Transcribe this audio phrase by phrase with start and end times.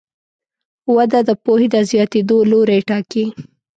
[0.95, 3.25] وده د پوهې د زیاتېدو لوری ټاکي.